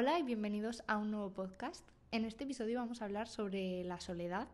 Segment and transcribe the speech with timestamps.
[0.00, 1.86] Hola y bienvenidos a un nuevo podcast.
[2.10, 4.48] En este episodio vamos a hablar sobre la soledad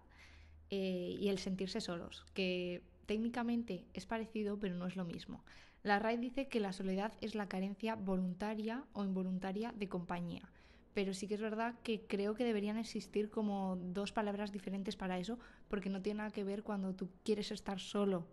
[0.70, 5.44] eh, y el sentirse solos, que técnicamente es parecido pero no es lo mismo.
[5.84, 10.50] La RAI dice que la soledad es la carencia voluntaria o involuntaria de compañía,
[10.94, 15.20] pero sí que es verdad que creo que deberían existir como dos palabras diferentes para
[15.20, 15.38] eso,
[15.68, 18.26] porque no tiene nada que ver cuando tú quieres estar solo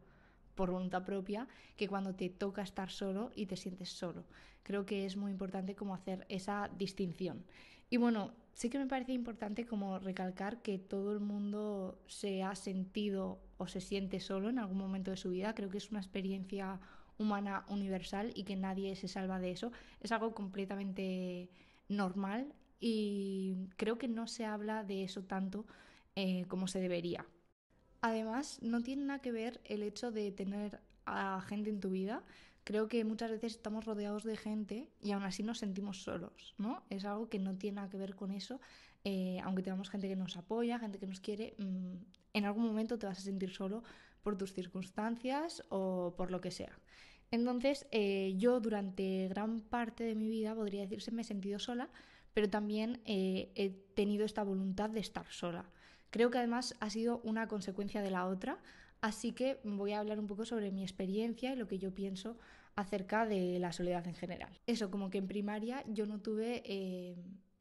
[0.56, 4.24] por voluntad propia que cuando te toca estar solo y te sientes solo.
[4.64, 7.44] Creo que es muy importante como hacer esa distinción.
[7.90, 12.56] Y bueno, sí que me parece importante como recalcar que todo el mundo se ha
[12.56, 15.54] sentido o se siente solo en algún momento de su vida.
[15.54, 16.80] Creo que es una experiencia
[17.18, 19.72] humana universal y que nadie se salva de eso.
[20.02, 21.50] Es algo completamente
[21.88, 25.66] normal y creo que no se habla de eso tanto
[26.16, 27.26] eh, como se debería.
[28.04, 32.22] Además, no tiene nada que ver el hecho de tener a gente en tu vida.
[32.66, 36.84] Creo que muchas veces estamos rodeados de gente y aún así nos sentimos solos, ¿no?
[36.90, 38.60] Es algo que no tiene nada que ver con eso.
[39.06, 41.94] Eh, aunque tengamos gente que nos apoya, gente que nos quiere, mm,
[42.34, 43.86] en algún momento te vas a sentir solo
[44.22, 46.78] por tus circunstancias o por lo que sea.
[47.32, 51.90] Entonces, eh, yo durante gran parte de mi vida, podría decirse, me he sentido sola,
[52.34, 55.70] pero también eh, he tenido esta voluntad de estar sola.
[56.14, 58.60] Creo que además ha sido una consecuencia de la otra,
[59.02, 62.38] así que voy a hablar un poco sobre mi experiencia y lo que yo pienso
[62.76, 64.60] acerca de la soledad en general.
[64.68, 67.16] Eso, como que en primaria yo no tuve eh,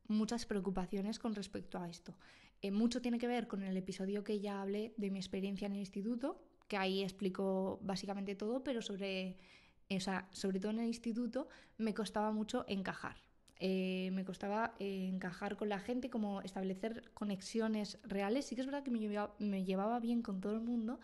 [0.07, 2.15] muchas preocupaciones con respecto a esto.
[2.61, 5.73] Eh, mucho tiene que ver con el episodio que ya hablé de mi experiencia en
[5.73, 9.39] el instituto, que ahí explico básicamente todo, pero sobre,
[9.89, 13.17] o sea, sobre todo en el instituto me costaba mucho encajar.
[13.65, 18.47] Eh, me costaba eh, encajar con la gente, como establecer conexiones reales.
[18.47, 20.99] Sí que es verdad que me llevaba, bien con todo el mundo,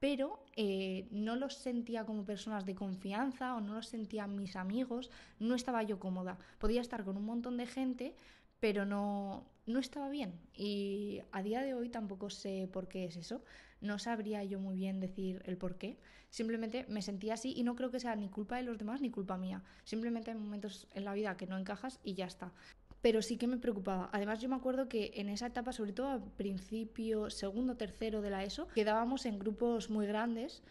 [0.00, 5.08] pero eh, no los sentía como personas de confianza o no los sentía mis amigos,
[5.38, 6.36] no estaba yo cómoda.
[6.58, 8.16] Podía estar con un montón de gente,
[8.58, 10.32] pero no, no estaba bien.
[10.52, 13.44] Y a día de hoy tampoco sé por qué es eso.
[13.80, 15.98] No sabría yo muy bien decir el por qué.
[16.28, 19.10] Simplemente me sentía así y no creo que sea ni culpa de los demás ni
[19.10, 19.62] culpa mía.
[19.84, 22.52] Simplemente hay momentos en la vida que no encajas y ya está.
[23.02, 24.10] Pero sí que me preocupaba.
[24.12, 28.30] Además yo me acuerdo que en esa etapa, sobre todo al principio, segundo, tercero de
[28.30, 30.62] la ESO, quedábamos en grupos muy grandes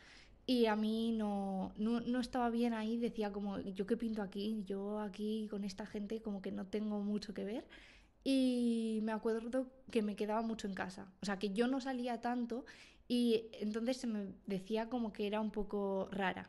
[0.50, 4.64] y a mí no, no, no, estaba bien ahí, decía como, yo qué pinto aquí,
[4.66, 7.68] yo aquí con esta gente como que no tengo mucho que ver.
[8.24, 12.20] Y me acuerdo que me quedaba mucho en casa, o sea que yo no salía
[12.20, 12.66] tanto
[13.10, 16.48] y entonces se me decía como que era un poco rara.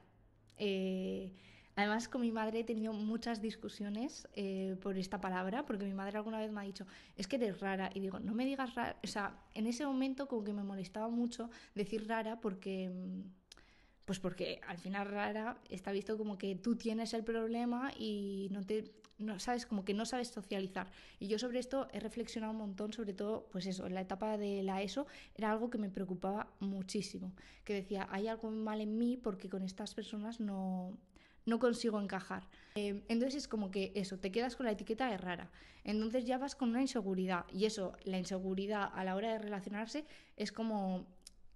[0.59, 1.33] Eh,
[1.75, 6.19] además, con mi madre he tenido muchas discusiones eh, por esta palabra, porque mi madre
[6.19, 7.91] alguna vez me ha dicho, es que eres rara.
[7.95, 8.99] Y digo, no me digas rara.
[9.03, 12.91] O sea, en ese momento como que me molestaba mucho decir rara porque...
[14.05, 18.67] Pues porque al final rara está visto como que tú tienes el problema y no
[18.67, 18.83] te
[19.21, 20.91] no sabes, como que no sabes socializar.
[21.19, 24.37] Y yo sobre esto he reflexionado un montón, sobre todo, pues eso, en la etapa
[24.37, 27.33] de la ESO era algo que me preocupaba muchísimo,
[27.65, 30.99] que decía, hay algo mal en mí porque con estas personas no,
[31.47, 32.49] no consigo encajar.
[32.75, 35.51] Eh, entonces es como que eso, te quedas con la etiqueta de rara.
[35.85, 40.05] Entonces ya vas con una inseguridad y eso, la inseguridad a la hora de relacionarse
[40.37, 41.07] es como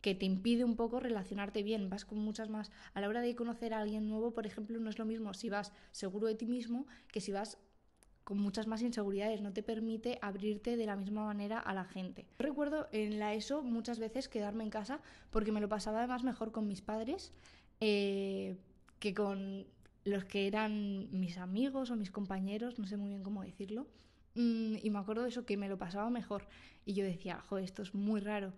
[0.04, 2.70] que te impide un poco relacionarte bien, vas con muchas más.
[2.92, 5.48] A la hora de conocer a alguien nuevo, por ejemplo, no es lo mismo si
[5.48, 7.56] vas seguro de ti mismo que si vas
[8.22, 12.26] con muchas más inseguridades, no te permite abrirte de la misma manera a la gente.
[12.38, 15.00] recuerdo en la ESO muchas veces quedarme en casa
[15.30, 17.32] porque me lo pasaba además mejor con mis padres
[17.80, 18.58] eh,
[18.98, 19.64] que con
[20.04, 23.86] los que eran mis amigos o mis compañeros, no sé muy bien cómo decirlo.
[24.34, 26.46] Mm, y me acuerdo de eso, que me lo pasaba mejor.
[26.84, 28.52] Y yo decía, joder, esto es muy raro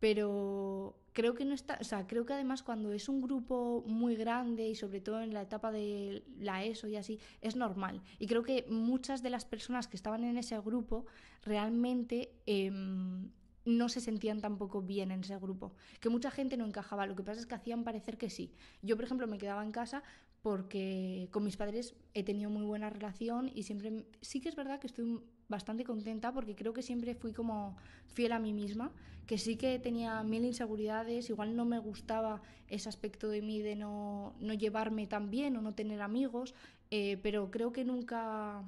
[0.00, 4.14] pero creo que no está, o sea, creo que además cuando es un grupo muy
[4.14, 8.02] grande y sobre todo en la etapa de la ESO y así, es normal.
[8.18, 11.06] Y creo que muchas de las personas que estaban en ese grupo
[11.42, 13.30] realmente em,
[13.64, 15.74] no se sentían tampoco bien en ese grupo.
[16.00, 18.54] Que mucha gente no encajaba, lo que pasa es que hacían parecer que sí.
[18.82, 20.04] Yo, por ejemplo, me quedaba en casa
[20.40, 24.78] porque con mis padres he tenido muy buena relación y siempre sí que es verdad
[24.78, 28.92] que estoy bastante contenta porque creo que siempre fui como fiel a mí misma,
[29.26, 33.74] que sí que tenía mil inseguridades, igual no me gustaba ese aspecto de mí de
[33.74, 36.54] no, no llevarme tan bien o no tener amigos,
[36.90, 38.62] eh, pero creo que nunca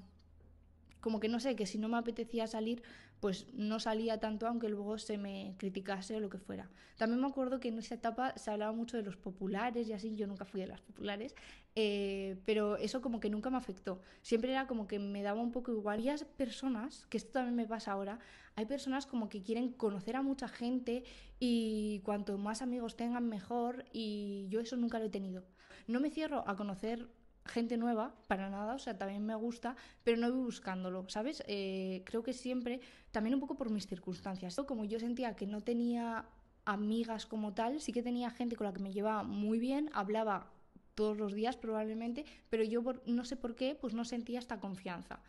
[1.00, 2.82] como que no sé, que si no me apetecía salir,
[3.20, 6.70] pues no salía tanto aunque luego se me criticase o lo que fuera.
[6.96, 10.16] También me acuerdo que en esa etapa se hablaba mucho de los populares y así,
[10.16, 11.34] yo nunca fui de las populares,
[11.76, 14.00] eh, pero eso como que nunca me afectó.
[14.22, 16.00] Siempre era como que me daba un poco igual.
[16.00, 18.18] Y personas, que esto también me pasa ahora,
[18.56, 21.04] hay personas como que quieren conocer a mucha gente
[21.38, 25.44] y cuanto más amigos tengan mejor y yo eso nunca lo he tenido.
[25.86, 27.08] No me cierro a conocer
[27.46, 31.42] gente nueva, para nada, o sea, también me gusta, pero no voy buscándolo, ¿sabes?
[31.46, 35.60] Eh, creo que siempre, también un poco por mis circunstancias, como yo sentía que no
[35.60, 36.26] tenía
[36.64, 40.50] amigas como tal, sí que tenía gente con la que me llevaba muy bien, hablaba
[40.94, 45.20] todos los días probablemente, pero yo no sé por qué, pues no sentía esta confianza.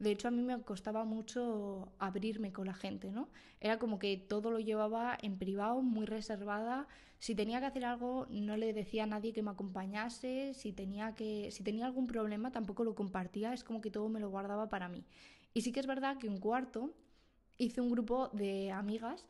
[0.00, 3.28] De hecho, a mí me costaba mucho abrirme con la gente, ¿no?
[3.60, 6.88] Era como que todo lo llevaba en privado, muy reservada.
[7.18, 10.54] Si tenía que hacer algo, no le decía a nadie que me acompañase.
[10.54, 13.52] Si tenía, que, si tenía algún problema, tampoco lo compartía.
[13.52, 15.04] Es como que todo me lo guardaba para mí.
[15.52, 16.94] Y sí que es verdad que un cuarto
[17.58, 19.26] hice un grupo de amigas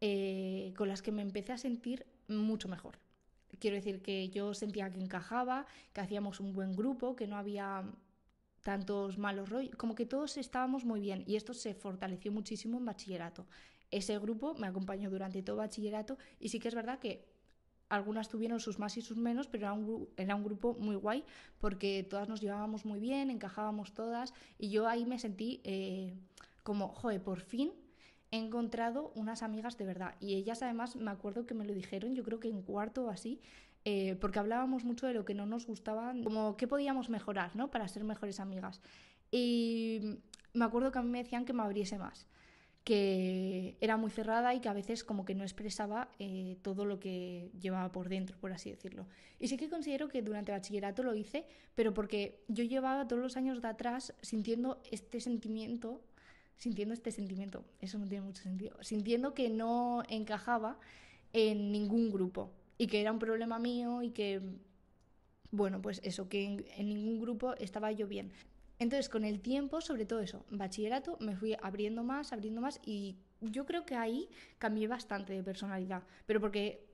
[0.00, 2.98] eh, con las que me empecé a sentir mucho mejor.
[3.58, 7.84] Quiero decir que yo sentía que encajaba, que hacíamos un buen grupo, que no había
[8.66, 12.84] tantos malos rollos, como que todos estábamos muy bien y esto se fortaleció muchísimo en
[12.84, 13.46] bachillerato.
[13.92, 17.24] Ese grupo me acompañó durante todo bachillerato y sí que es verdad que
[17.88, 19.66] algunas tuvieron sus más y sus menos, pero
[20.16, 21.22] era un, grupo muy guay
[21.60, 26.12] porque todas nos llevábamos muy bien, encajábamos todas y yo ahí me sentí eh,
[26.64, 27.70] como, joder, por fin
[28.30, 30.14] he encontrado unas amigas de verdad.
[30.20, 33.10] Y ellas además me acuerdo que me lo dijeron, yo creo que en cuarto o
[33.10, 33.40] así,
[33.84, 37.70] eh, porque hablábamos mucho de lo que no nos gustaba, como qué podíamos mejorar, ¿no?
[37.70, 38.80] Para ser mejores amigas.
[39.30, 40.18] Y
[40.54, 42.26] me acuerdo que a mí me decían que me abriese más,
[42.82, 46.98] que era muy cerrada y que a veces como que no expresaba eh, todo lo
[46.98, 49.06] que llevaba por dentro, por así decirlo.
[49.38, 53.36] Y sí que considero que durante bachillerato lo hice, pero porque yo llevaba todos los
[53.36, 56.00] años de atrás sintiendo este sentimiento,
[56.56, 60.78] sintiendo este sentimiento, eso no tiene mucho sentido, sintiendo que no encajaba
[61.32, 64.40] en ningún grupo y que era un problema mío y que,
[65.50, 68.32] bueno, pues eso, que en, ningún grupo estaba yo bien.
[68.78, 73.16] Entonces, con el tiempo, sobre todo eso, bachillerato, me fui abriendo más, abriendo más y
[73.40, 74.28] yo creo que ahí
[74.58, 76.86] cambié bastante de personalidad, pero porque,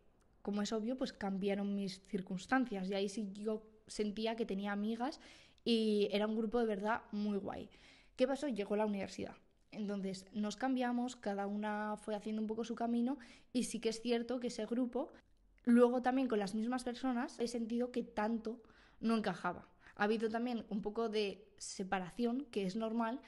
[0.42, 5.20] como es obvio, pues cambiaron mis circunstancias y ahí sí yo sentía que tenía amigas
[5.64, 7.68] y era un grupo de verdad muy guay.
[8.16, 8.48] ¿Qué pasó?
[8.48, 9.34] Llegó la universidad.
[9.72, 13.18] Entonces nos cambiamos, cada una fue haciendo un poco su camino
[13.52, 15.12] y sí que es cierto que ese grupo
[15.64, 18.62] Luego también con las mismas personas he sentido que tanto
[19.00, 19.68] no encajaba.
[19.96, 23.20] Ha habido también un poco de separación, que es normal,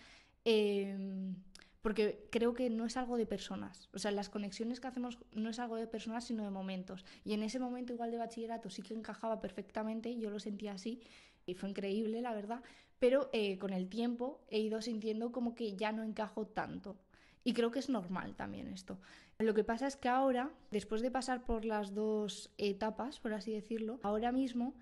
[0.44, 1.36] em,
[1.80, 3.88] porque creo que no es algo de personas.
[3.92, 7.04] O sea, las conexiones que hacemos no es algo de personas, sino de momentos.
[7.24, 11.02] Y en ese momento igual de bachillerato sí que encajaba perfectamente, yo lo sentía así,
[11.46, 12.62] y fue increíble, la verdad.
[13.04, 16.96] Pero eh, con el tiempo he ido sintiendo como que ya no encajo tanto.
[17.44, 18.98] Y creo que es normal también esto.
[19.38, 23.52] Lo que pasa es que ahora, después de pasar por las dos etapas, por así
[23.52, 24.74] decirlo, ahora mismo,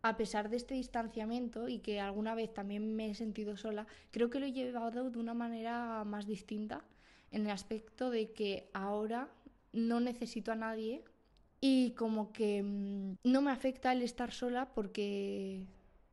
[0.00, 4.30] a pesar de este distanciamiento y que alguna vez también me he sentido sola, creo
[4.30, 6.82] que lo he llevado de una manera más distinta,
[7.30, 9.28] en el aspecto de que ahora
[9.74, 11.04] no necesito a nadie
[11.60, 15.66] y como que mm, no me afecta el estar sola porque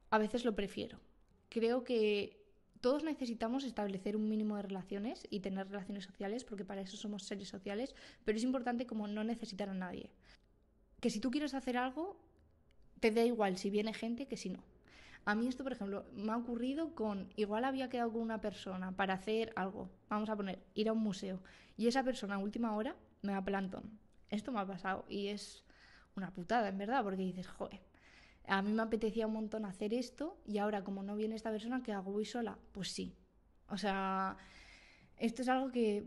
[0.10, 1.07] a veces lo prefiero.
[1.50, 2.38] Creo que
[2.82, 7.24] todos necesitamos establecer un mínimo de relaciones y tener relaciones sociales, porque para eso somos
[7.24, 10.12] seres sociales, pero es importante como no necesitar a nadie.
[11.00, 12.20] Que si tú quieres hacer algo,
[13.00, 14.64] te da igual si viene gente que si no.
[15.26, 18.96] A mí esto, por ejemplo, me ha ocurrido con, igual había quedado con una persona
[18.96, 21.42] para hacer algo, vamos a poner, ir a un museo,
[21.76, 24.00] y esa persona a última hora me da plantón.
[24.30, 25.66] Esto me ha pasado y es
[26.16, 27.82] una putada, en verdad, porque dices, joder,
[28.48, 31.84] a mí me apetecía un montón hacer esto y ahora como no viene esta persona,
[31.84, 32.12] ¿qué hago?
[32.12, 32.58] ¿Voy sola?
[32.72, 33.14] Pues sí.
[33.70, 34.38] O sea,
[35.18, 36.06] esto es algo que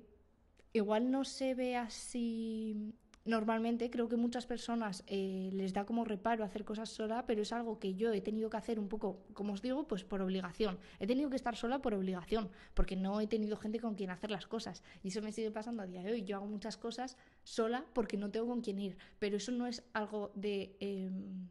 [0.73, 2.95] igual no se ve así
[3.25, 3.91] normalmente.
[3.91, 7.79] Creo que muchas personas eh, les da como reparo hacer cosas sola, pero es algo
[7.79, 10.79] que yo he tenido que hacer un poco, como os digo, pues por obligación.
[10.99, 14.31] He tenido que estar sola por obligación, porque no he tenido gente con quien hacer
[14.31, 14.83] las cosas.
[15.03, 16.25] Y eso me sigue pasando a día de hoy.
[16.25, 19.83] Yo hago muchas cosas sola porque no tengo con quién ir, pero eso no es
[19.93, 20.77] algo de...
[20.81, 21.49] Em,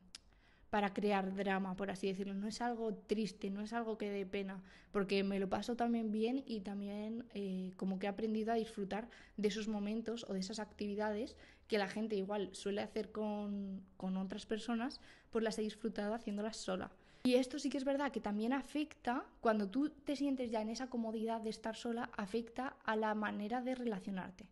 [0.70, 2.34] para crear drama, por así decirlo.
[2.34, 4.62] No es algo triste, no es algo que dé pena,
[4.92, 9.10] porque me lo paso también bien y también eh, como que he aprendido a disfrutar
[9.38, 11.36] de esos momentos o de esas actividades
[11.68, 15.00] que la gente igual suele hacer con, con otras personas,
[15.32, 16.92] pues las he disfrutado haciéndolas sola.
[17.24, 20.70] Y esto sí que es verdad que también afecta, cuando tú te sientes ya en
[20.70, 24.48] esa comodidad de estar sola, afecta a la manera de relacionarte.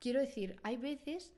[0.00, 1.32] Quiero decir, hay veces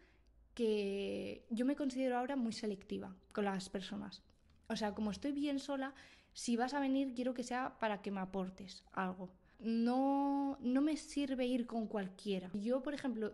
[0.55, 4.23] que yo me considero ahora muy selectiva con las personas.
[4.69, 5.95] O sea, como estoy bien sola,
[6.33, 9.31] si vas a venir quiero que sea para que me aportes algo.
[9.61, 12.51] No, no me sirve ir con cualquiera.
[12.53, 13.33] Yo, por ejemplo,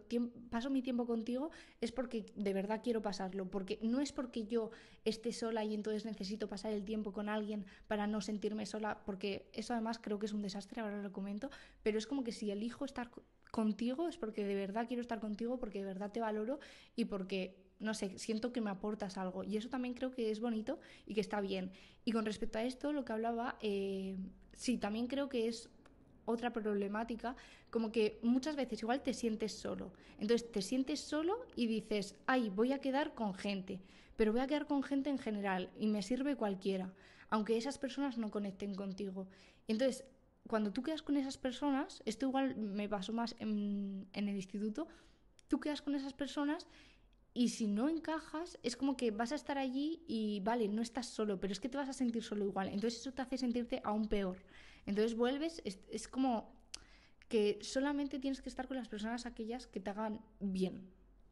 [0.51, 4.71] paso mi tiempo contigo es porque de verdad quiero pasarlo, porque no es porque yo
[5.07, 9.49] esté sola y entonces necesito pasar el tiempo con alguien para no sentirme sola, porque
[9.55, 11.51] eso además creo que es un desastre, ahora lo comento,
[11.83, 13.11] pero es como que si elijo estar
[13.51, 16.61] contigo es porque de verdad quiero estar contigo, porque de verdad te valoro
[16.97, 19.45] y porque no sé, siento que me aportas algo.
[19.45, 21.71] Y eso también creo que es bonito y que está bien.
[22.05, 24.17] Y con respecto a esto, lo que hablaba, eh,
[24.53, 25.71] sí, también creo que es
[26.25, 27.37] otra problemática,
[27.71, 29.93] como que muchas veces igual te sientes solo.
[30.19, 33.81] Entonces te sientes solo y dices, ay, voy a quedar con gente,
[34.17, 36.93] pero voy a quedar con gente en general y me sirve cualquiera,
[37.31, 39.27] aunque esas personas no conecten contigo.
[39.69, 40.05] Entonces,
[40.49, 44.89] cuando tú quedas con esas personas, esto igual me pasó más en, en el instituto,
[45.47, 46.67] tú quedas con esas personas
[47.35, 51.07] y si no encajas, es como que vas a estar allí y vale, no estás
[51.07, 52.67] solo, pero es que te vas a sentir solo igual.
[52.67, 54.39] Entonces eso te hace sentirte aún peor.
[54.87, 56.53] Entonces vuelves, es, como
[57.29, 60.91] que solamente tienes que estar con las personas aquellas que te hagan bien.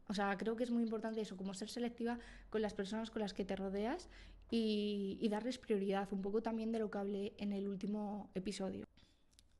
[0.08, 2.20] O sea, creo que es muy importante eso, como ser selectiva
[2.50, 4.08] con las personas con las que te rodeas
[4.48, 8.84] y, darles prioridad, un poco también de lo que hablé en el último episodio.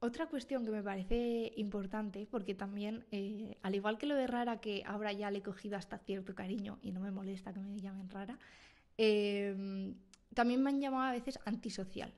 [0.06, 4.60] Otra cuestión que me parece importante, porque también, eh, al igual que lo de rara,
[4.60, 7.80] que ahora ya le he cogido hasta cierto cariño y no me molesta que me
[7.80, 8.38] llamen rara,
[8.98, 9.94] eh,
[10.34, 12.12] también me han llamado a veces antisocial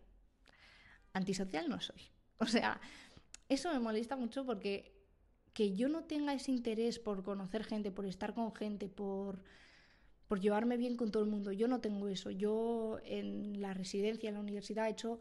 [1.13, 2.03] antisocial no soy.
[2.41, 2.81] O sea,
[3.49, 4.95] eso me molesta mucho porque
[5.53, 9.43] que yo no tenga ese interés por conocer gente, por estar con gente, por,
[10.29, 12.31] por llevarme bien con todo el mundo, yo no tengo eso.
[12.31, 15.19] Yo en la residencia, en la universidad, he hecho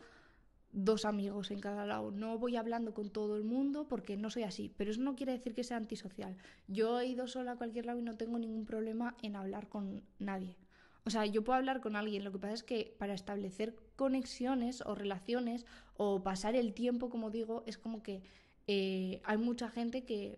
[0.78, 2.12] dos amigos en cada lado.
[2.12, 5.32] No voy hablando con todo el mundo porque no soy así, pero eso no quiere
[5.32, 6.38] decir que sea antisocial.
[6.68, 10.04] Yo he ido sola a cualquier lado y no tengo ningún problema en hablar con
[10.20, 10.56] nadie.
[11.04, 14.82] O sea, yo puedo hablar con alguien, lo que pasa es que para establecer conexiones
[14.82, 15.66] o relaciones
[15.96, 18.22] o pasar el tiempo, como digo, es como que
[18.68, 20.38] eh, hay mucha gente que,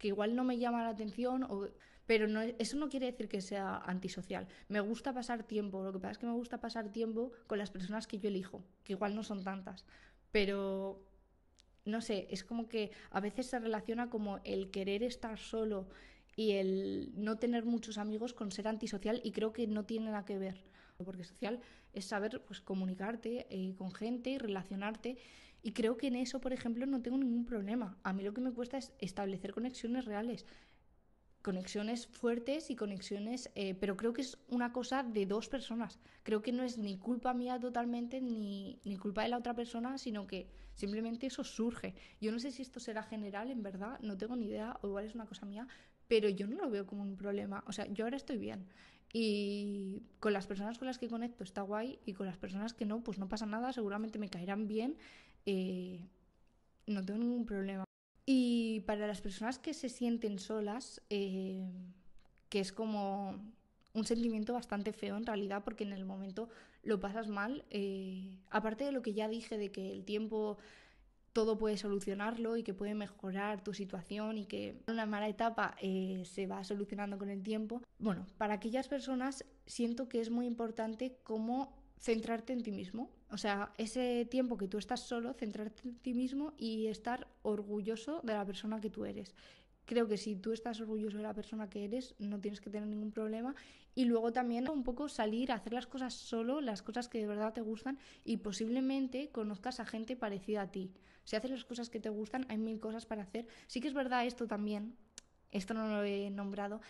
[0.00, 1.66] igual no me llama la atención, o,
[2.08, 2.26] pero
[2.58, 4.48] eso no quiere decir que sea antisocial.
[4.68, 7.70] Me gusta pasar tiempo, lo que pasa es que me gusta pasar tiempo con las
[7.70, 9.84] personas que yo elijo, que igual no son tantas,
[10.32, 11.04] pero
[11.84, 15.90] no sé, es como que a veces se relaciona como el querer estar solo
[16.34, 20.24] y el no tener muchos amigos con ser antisocial y creo que no tiene nada
[20.24, 20.64] que ver,
[21.04, 21.60] porque social
[21.92, 25.18] es saber pues comunicarte eh, con gente y relacionarte
[25.62, 27.98] y creo que en eso, por ejemplo, no tengo ningún problema.
[28.02, 30.46] A mí lo que me cuesta es establecer conexiones reales,
[31.48, 35.98] conexiones fuertes y conexiones, eh, pero creo que es una cosa de dos personas.
[36.24, 39.96] Creo que no es ni culpa mía totalmente ni, ni culpa de la otra persona,
[39.96, 41.94] sino que simplemente eso surge.
[42.20, 45.06] Yo no sé si esto será general, en verdad, no tengo ni idea, o igual
[45.06, 45.66] es una cosa mía,
[46.06, 47.64] pero yo no lo veo como un problema.
[47.66, 48.66] O sea, yo ahora estoy bien.
[49.10, 52.84] Y con las personas con las que conecto está guay y con las personas que
[52.84, 54.98] no, pues no pasa nada, seguramente me caerán bien,
[55.46, 56.04] eh,
[56.86, 57.87] no tengo ningún problema.
[58.30, 61.66] Y para las personas que se sienten solas, eh,
[62.50, 63.42] que es como
[63.94, 66.50] un sentimiento bastante feo en realidad, porque en el momento
[66.82, 70.58] lo pasas mal, eh, aparte de lo que ya dije de que el tiempo
[71.32, 76.22] todo puede solucionarlo y que puede mejorar tu situación y que una mala etapa eh,
[76.26, 77.80] se va solucionando con el tiempo.
[77.98, 83.10] Bueno, para aquellas personas siento que es muy importante cómo centrarte en ti mismo.
[83.30, 88.20] O sea, ese tiempo que tú estás solo, centrarte en ti mismo y estar orgulloso
[88.22, 89.34] de la persona que tú eres.
[89.84, 92.86] Creo que si tú estás orgulloso de la persona que eres, no tienes que tener
[92.86, 93.54] ningún problema.
[93.94, 97.26] Y luego también un poco salir a hacer las cosas solo, las cosas que de
[97.26, 100.92] verdad te gustan y posiblemente conozcas a gente parecida a ti.
[101.24, 103.46] Si haces las cosas que te gustan, hay mil cosas para hacer.
[103.66, 104.94] Sí que es verdad esto también,
[105.50, 106.80] esto no lo he nombrado,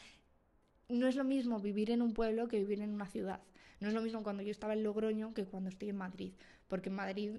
[0.88, 3.40] no es lo mismo vivir en un pueblo que vivir en una ciudad.
[3.80, 6.32] No es lo mismo cuando yo estaba en Logroño que cuando estoy en Madrid,
[6.66, 7.38] porque en Madrid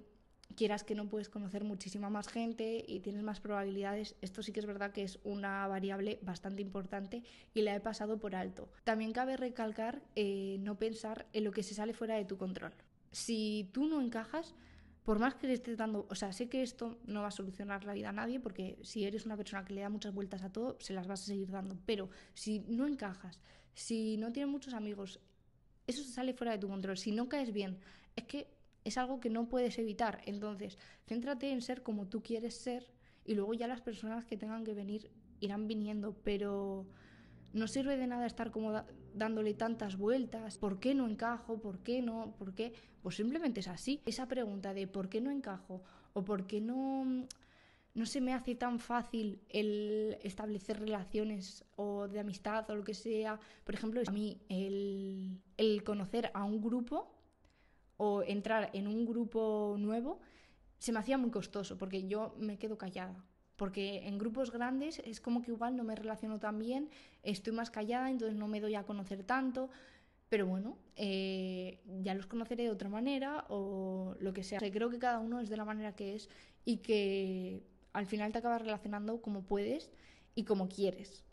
[0.55, 4.15] quieras que no puedes conocer muchísima más gente y tienes más probabilidades.
[4.21, 8.19] Esto sí que es verdad que es una variable bastante importante y la he pasado
[8.19, 8.69] por alto.
[8.83, 12.73] También cabe recalcar eh, no pensar en lo que se sale fuera de tu control.
[13.11, 14.55] Si tú no encajas,
[15.03, 17.83] por más que le estés dando, o sea, sé que esto no va a solucionar
[17.83, 20.51] la vida a nadie, porque si eres una persona que le da muchas vueltas a
[20.51, 21.77] todo, se las vas a seguir dando.
[21.85, 23.39] Pero si no encajas,
[23.73, 25.19] si no tienes muchos amigos,
[25.89, 26.97] eso sale fuera de tu control.
[26.97, 27.77] Si no caes bien,
[28.15, 28.47] es que
[28.83, 30.21] es algo que no puedes evitar.
[30.25, 32.87] Entonces, céntrate en ser como tú quieres ser
[33.25, 36.85] y luego ya las personas que tengan que venir irán viniendo, pero
[37.53, 41.59] no sirve de nada estar como dándole tantas vueltas, ¿por qué no encajo?
[41.59, 42.35] ¿Por qué no?
[42.37, 42.73] ¿Por qué?
[43.01, 44.01] Pues simplemente es así.
[44.05, 45.81] Esa pregunta de ¿por qué no encajo?
[46.13, 47.25] o ¿por qué no
[47.93, 52.93] no se me hace tan fácil el establecer relaciones o de amistad o lo que
[52.93, 53.39] sea.
[53.63, 57.11] Por ejemplo, a mí el, el conocer a un grupo
[57.97, 60.19] o entrar en un grupo nuevo
[60.77, 63.25] se me hacía muy costoso porque yo me quedo callada
[63.59, 66.89] porque en grupos grandes es como que igual no me relaciono tan bien,
[67.23, 69.69] estoy más callada, entonces no me doy a conocer tanto,
[70.29, 74.59] pero bueno, eh, ya los conoceré de otra manera o lo que sea.
[74.59, 76.29] creo que cada uno es de la manera que es
[76.63, 77.61] y que
[77.93, 79.91] al final te acabas relacionando como puedes
[80.35, 81.23] y como quieres.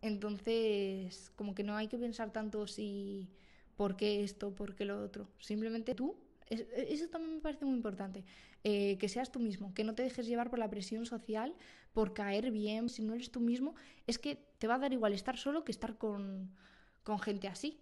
[0.00, 3.30] Entonces, como que no hay que pensar tanto si
[3.76, 5.28] por qué esto, por qué lo otro.
[5.38, 6.16] Simplemente tú.
[6.50, 8.24] eso también me parece muy importante.
[8.64, 11.54] Eh, que seas tú mismo, que no te dejes llevar por la presión social,
[11.92, 12.88] por caer bien.
[12.88, 13.74] Si no eres tú mismo,
[14.06, 16.50] es que te va a dar igual estar solo que estar con,
[17.02, 17.80] con gente así.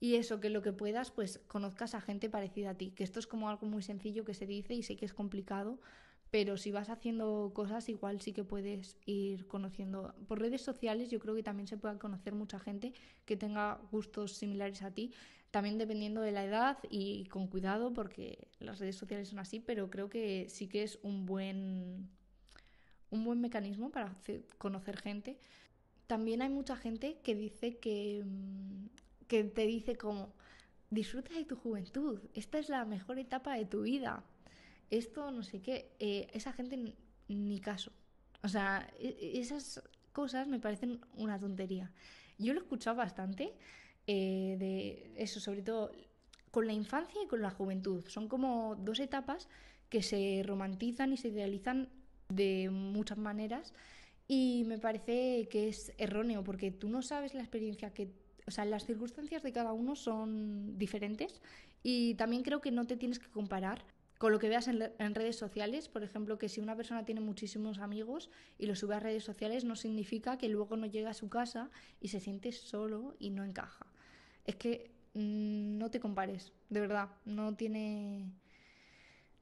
[0.00, 2.90] Y eso, que lo que puedas, pues conozcas a gente parecida a ti.
[2.92, 5.78] Que esto es como algo muy sencillo que se dice y sé que es complicado,
[6.30, 10.14] pero si vas haciendo cosas igual sí que puedes ir conociendo.
[10.28, 12.92] Por redes sociales yo creo que también se puede conocer mucha gente
[13.24, 15.12] que tenga gustos similares a ti,
[15.50, 19.90] también dependiendo de la edad y con cuidado porque las redes sociales son así, pero
[19.90, 22.08] creo que sí que es un buen,
[23.10, 24.16] un buen mecanismo para
[24.58, 25.36] conocer gente.
[26.06, 28.86] También hay mucha gente que dice que, mm,
[29.26, 30.32] que te dice como,
[30.90, 34.24] disfruta de tu juventud, esta es la mejor etapa de tu vida
[34.90, 36.94] esto no sé qué, eh, esa gente
[37.28, 37.92] ni caso.
[38.42, 39.82] O sea, e, e, esas
[40.12, 41.90] cosas me parecen una tontería.
[42.38, 43.54] Yo lo he escuchado bastante
[44.06, 45.92] eh, de eso, sobre todo
[46.50, 48.04] con la infancia y con la juventud.
[48.08, 49.48] Son como dos etapas
[49.88, 51.88] que se romantizan y se idealizan
[52.28, 53.72] de muchas maneras
[54.26, 58.10] y me parece que es erróneo porque tú no sabes la experiencia que...
[58.46, 61.40] O sea, las circunstancias de cada uno son diferentes
[61.82, 63.84] y también creo que no te tienes que comparar
[64.20, 67.78] con lo que veas en, redes sociales, por ejemplo, que si una persona tiene muchísimos
[67.78, 71.30] amigos y lo sube a redes sociales, no significa que luego no llegue a su
[71.30, 71.70] casa
[72.02, 73.86] y se siente solo y no encaja.
[74.44, 78.30] Es que mm, no te compares, de verdad, no tiene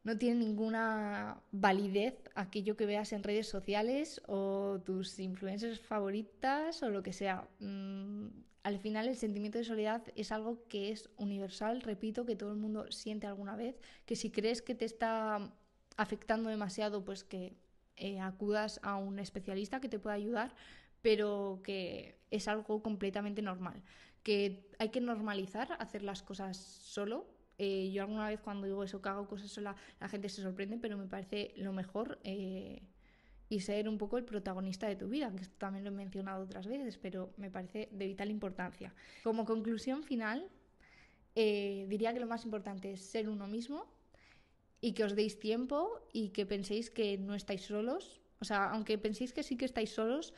[0.04, 6.90] no tiene ninguna validez aquello que veas en redes sociales o tus influencers favoritas o
[6.90, 7.48] lo que sea.
[7.58, 8.28] Mm,
[8.62, 12.58] al final el sentimiento de soledad es algo que es universal, repito, que todo el
[12.58, 15.52] mundo siente alguna vez, que si crees que te está
[15.96, 17.56] afectando demasiado, pues que
[17.96, 20.54] eh, acudas a un especialista que te pueda ayudar,
[21.02, 23.82] pero que es algo completamente normal,
[24.22, 27.26] que hay que normalizar hacer las cosas solo.
[27.58, 30.78] Eh, yo alguna vez cuando digo eso, que hago cosas sola, la gente se sorprende,
[30.78, 32.82] pero me parece lo mejor eh,
[33.48, 36.44] y ser un poco el protagonista de tu vida, que esto también lo he mencionado
[36.44, 38.94] otras veces, pero me parece de vital importancia.
[39.24, 40.48] Como conclusión final,
[41.34, 43.86] eh, diría que lo más importante es ser uno mismo
[44.80, 48.20] y que os deis tiempo y que penséis que no estáis solos.
[48.40, 50.34] O sea, aunque penséis que sí que estáis solos,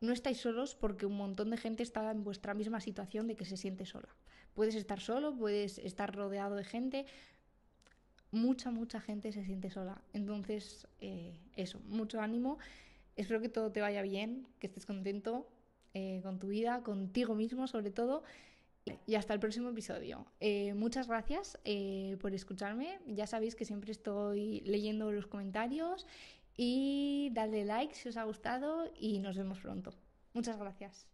[0.00, 3.44] no estáis solos porque un montón de gente está en vuestra misma situación de que
[3.44, 4.08] se siente sola.
[4.54, 7.06] Puedes estar solo, puedes estar rodeado de gente.
[8.32, 10.00] Mucha, mucha gente se siente sola.
[10.14, 12.58] Entonces, eh, eso, mucho ánimo.
[13.14, 15.46] Espero que todo te vaya bien, que estés contento
[15.92, 18.24] eh, con tu vida, contigo mismo sobre todo.
[19.06, 20.26] Y hasta el próximo episodio.
[20.40, 21.56] Eh, muchas gracias
[22.20, 22.98] por escucharme.
[23.06, 26.04] Ya sabéis que siempre estoy leyendo los comentarios
[26.56, 29.92] y dadle like si os ha gustado y nos vemos pronto.
[30.32, 31.11] Muchas gracias.